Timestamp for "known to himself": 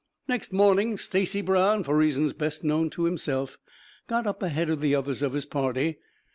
2.63-3.59